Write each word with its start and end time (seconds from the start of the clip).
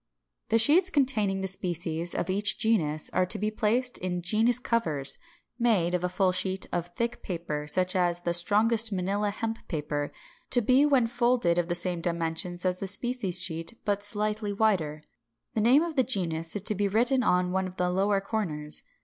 568. 0.49 0.49
The 0.49 0.63
sheets 0.81 0.89
containing 0.89 1.41
the 1.41 1.47
species 1.47 2.15
of 2.15 2.27
each 2.27 2.57
genus 2.57 3.11
are 3.13 3.27
to 3.27 3.37
be 3.37 3.51
placed 3.51 3.99
in 3.99 4.23
genus 4.23 4.57
covers, 4.57 5.19
made 5.59 5.93
of 5.93 6.03
a 6.03 6.09
full 6.09 6.31
sheet 6.31 6.65
of 6.73 6.87
thick 6.95 7.21
paper 7.21 7.67
(such 7.67 7.95
as 7.95 8.21
the 8.21 8.33
strongest 8.33 8.91
Manilla 8.91 9.29
hemp 9.29 9.59
paper), 9.67 10.11
to 10.49 10.59
be 10.59 10.87
when 10.87 11.05
folded 11.05 11.59
of 11.59 11.67
the 11.67 11.75
same 11.75 12.01
dimensions 12.01 12.65
as 12.65 12.79
the 12.79 12.87
species 12.87 13.39
sheet 13.43 13.77
but 13.85 14.01
slightly 14.01 14.51
wider: 14.51 15.03
the 15.53 15.61
name 15.61 15.83
of 15.83 15.95
the 15.95 16.03
genus 16.03 16.55
is 16.55 16.63
to 16.63 16.73
be 16.73 16.87
written 16.87 17.21
on 17.21 17.51
one 17.51 17.67
of 17.67 17.77
the 17.77 17.91
lower 17.91 18.19
corners. 18.19 18.81